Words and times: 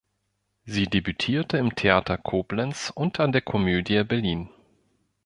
Sie 0.65 0.87
debütierte 0.87 1.59
am 1.59 1.75
Theater 1.75 2.17
Koblenz 2.17 2.89
und 2.89 3.19
an 3.19 3.31
der 3.31 3.41
Komödie 3.41 4.03
Berlin. 4.03 4.49